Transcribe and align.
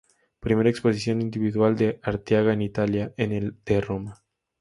Primera 0.39 0.71
exposición 0.71 1.21
individual 1.21 1.75
de 1.77 1.99
Ortega 2.03 2.53
en 2.53 2.63
Italia, 2.63 3.13
en 3.17 3.31
el 3.33 3.59
de 3.65 3.81
Roma. 3.81 4.23